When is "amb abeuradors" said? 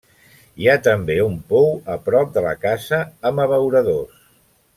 3.31-4.27